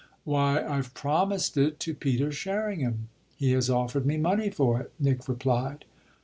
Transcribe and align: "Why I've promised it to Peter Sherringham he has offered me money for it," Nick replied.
"Why 0.23 0.65
I've 0.65 0.95
promised 0.95 1.57
it 1.57 1.79
to 1.81 1.93
Peter 1.93 2.31
Sherringham 2.31 3.09
he 3.37 3.51
has 3.51 3.69
offered 3.69 4.03
me 4.03 4.17
money 4.17 4.49
for 4.49 4.81
it," 4.81 4.91
Nick 4.99 5.27
replied. 5.29 5.85